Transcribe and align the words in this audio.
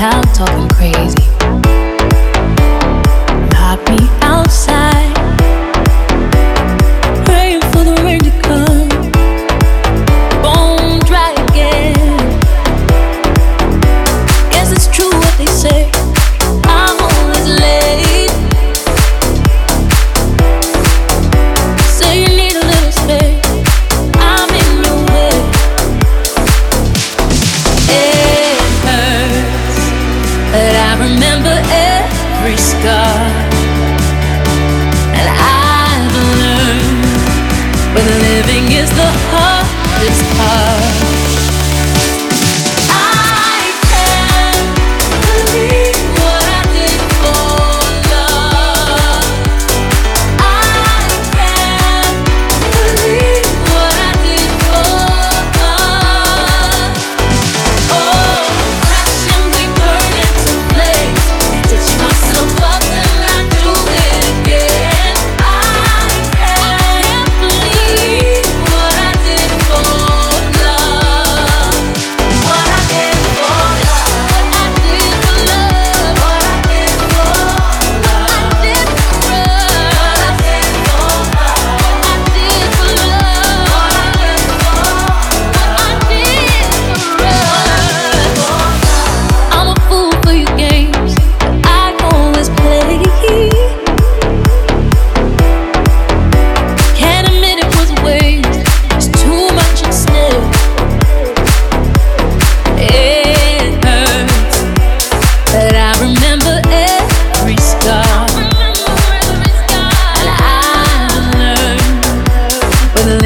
town 0.00 0.22
talking 0.32 0.66
crazy. 0.70 1.39
remember 31.00 31.56
every 31.72 32.56
scar. 32.58 33.16
And 35.16 35.28
I've 35.28 36.12
learned 36.42 37.04
when 37.94 38.06
living 38.28 38.66
is 38.80 38.90
the 38.90 39.10
hardest 39.32 40.22
part. 40.36 40.69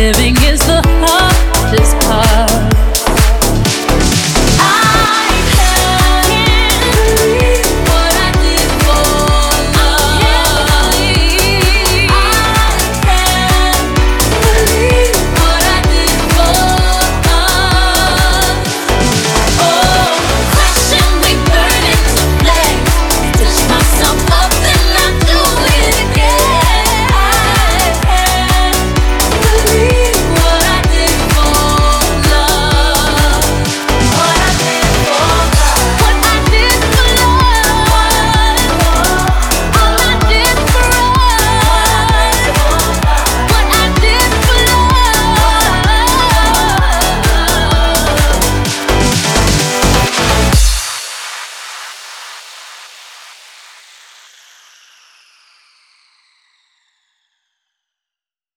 living 0.00 0.39